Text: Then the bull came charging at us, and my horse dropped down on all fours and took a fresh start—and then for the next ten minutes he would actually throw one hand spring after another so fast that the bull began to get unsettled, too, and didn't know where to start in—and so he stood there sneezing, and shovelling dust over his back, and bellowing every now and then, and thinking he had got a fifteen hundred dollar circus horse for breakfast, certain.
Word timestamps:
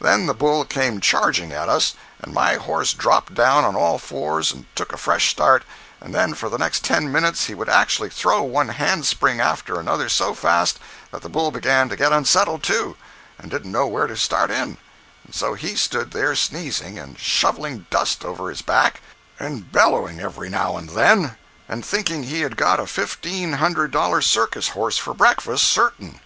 Then 0.00 0.26
the 0.26 0.34
bull 0.34 0.64
came 0.64 0.98
charging 1.00 1.52
at 1.52 1.68
us, 1.68 1.94
and 2.20 2.34
my 2.34 2.56
horse 2.56 2.92
dropped 2.92 3.34
down 3.36 3.64
on 3.64 3.76
all 3.76 3.98
fours 4.00 4.50
and 4.50 4.66
took 4.74 4.92
a 4.92 4.96
fresh 4.98 5.30
start—and 5.30 6.12
then 6.12 6.34
for 6.34 6.48
the 6.48 6.58
next 6.58 6.82
ten 6.82 7.12
minutes 7.12 7.44
he 7.44 7.54
would 7.54 7.68
actually 7.68 8.10
throw 8.10 8.42
one 8.42 8.70
hand 8.70 9.06
spring 9.06 9.38
after 9.38 9.78
another 9.78 10.08
so 10.08 10.34
fast 10.34 10.80
that 11.12 11.22
the 11.22 11.28
bull 11.28 11.52
began 11.52 11.88
to 11.88 11.94
get 11.94 12.10
unsettled, 12.12 12.64
too, 12.64 12.96
and 13.38 13.48
didn't 13.52 13.70
know 13.70 13.86
where 13.86 14.08
to 14.08 14.16
start 14.16 14.50
in—and 14.50 14.76
so 15.30 15.54
he 15.54 15.76
stood 15.76 16.10
there 16.10 16.34
sneezing, 16.34 16.98
and 16.98 17.16
shovelling 17.20 17.86
dust 17.90 18.24
over 18.24 18.48
his 18.50 18.62
back, 18.62 19.00
and 19.38 19.70
bellowing 19.70 20.18
every 20.18 20.48
now 20.48 20.76
and 20.76 20.88
then, 20.88 21.36
and 21.68 21.84
thinking 21.86 22.24
he 22.24 22.40
had 22.40 22.56
got 22.56 22.80
a 22.80 22.88
fifteen 22.88 23.52
hundred 23.52 23.92
dollar 23.92 24.20
circus 24.20 24.70
horse 24.70 24.98
for 24.98 25.14
breakfast, 25.14 25.62
certain. 25.62 26.18